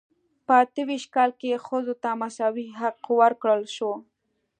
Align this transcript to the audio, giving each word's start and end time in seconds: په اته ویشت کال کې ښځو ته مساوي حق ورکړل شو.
په 0.45 0.53
اته 0.63 0.81
ویشت 0.87 1.09
کال 1.15 1.31
کې 1.39 1.63
ښځو 1.67 1.93
ته 2.03 2.09
مساوي 2.21 2.67
حق 2.79 2.99
ورکړل 3.21 3.61
شو. 3.75 3.91